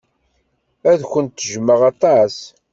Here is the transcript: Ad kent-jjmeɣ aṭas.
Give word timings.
Ad 0.91 1.01
kent-jjmeɣ 1.11 1.81
aṭas. 1.91 2.35